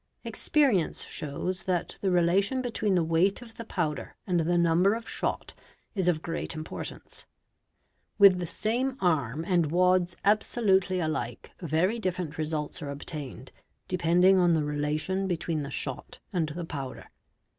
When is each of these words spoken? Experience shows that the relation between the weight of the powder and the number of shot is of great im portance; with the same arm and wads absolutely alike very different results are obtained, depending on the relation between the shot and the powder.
Experience 0.23 1.03
shows 1.03 1.65
that 1.65 1.97
the 2.01 2.09
relation 2.09 2.59
between 2.59 2.95
the 2.95 3.03
weight 3.03 3.39
of 3.43 3.53
the 3.57 3.63
powder 3.63 4.15
and 4.25 4.39
the 4.39 4.57
number 4.57 4.95
of 4.95 5.07
shot 5.07 5.53
is 5.93 6.07
of 6.07 6.23
great 6.23 6.55
im 6.55 6.63
portance; 6.63 7.25
with 8.17 8.39
the 8.39 8.47
same 8.47 8.97
arm 8.99 9.45
and 9.45 9.69
wads 9.69 10.17
absolutely 10.25 10.99
alike 10.99 11.51
very 11.59 11.99
different 11.99 12.39
results 12.39 12.81
are 12.81 12.89
obtained, 12.89 13.51
depending 13.87 14.39
on 14.39 14.53
the 14.53 14.63
relation 14.63 15.27
between 15.27 15.61
the 15.61 15.69
shot 15.69 16.17
and 16.33 16.49
the 16.49 16.65
powder. 16.65 17.11